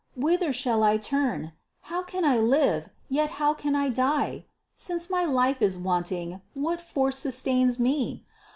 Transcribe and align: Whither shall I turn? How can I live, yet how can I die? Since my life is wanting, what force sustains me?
Whither 0.15 0.51
shall 0.51 0.81
I 0.81 0.97
turn? 0.97 1.51
How 1.81 2.01
can 2.01 2.25
I 2.25 2.39
live, 2.39 2.89
yet 3.07 3.29
how 3.37 3.53
can 3.53 3.75
I 3.75 3.89
die? 3.89 4.45
Since 4.75 5.11
my 5.11 5.25
life 5.25 5.61
is 5.61 5.77
wanting, 5.77 6.41
what 6.55 6.81
force 6.81 7.19
sustains 7.19 7.77
me? 7.77 8.25